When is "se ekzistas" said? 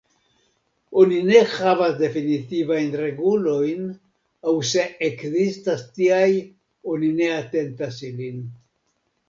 4.71-5.87